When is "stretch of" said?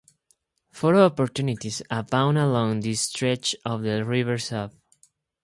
3.01-3.83